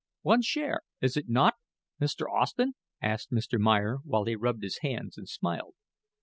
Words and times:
"One 0.23 0.41
share, 0.41 0.81
is 0.99 1.15
it 1.15 1.29
not, 1.29 1.57
Mr. 2.01 2.25
Austen?" 2.27 2.73
asked 3.03 3.31
Mr. 3.31 3.59
Meyer, 3.59 3.97
while 4.03 4.23
he 4.25 4.35
rubbed 4.35 4.63
his 4.63 4.79
hands 4.79 5.15
and 5.15 5.29
smiled. 5.29 5.75